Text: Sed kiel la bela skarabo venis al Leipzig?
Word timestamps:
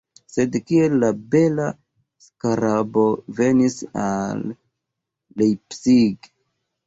Sed 0.35 0.55
kiel 0.69 0.93
la 1.01 1.09
bela 1.33 1.65
skarabo 2.27 3.03
venis 3.41 3.77
al 4.05 4.41
Leipzig? 5.43 6.29